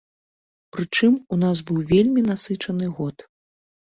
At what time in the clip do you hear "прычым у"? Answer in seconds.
0.77-1.39